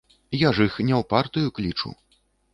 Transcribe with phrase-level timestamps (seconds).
[0.47, 1.95] Я ж іх не ў партыю клічу.